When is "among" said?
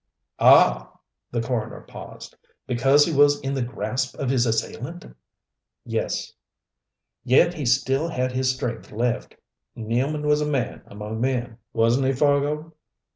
10.87-11.21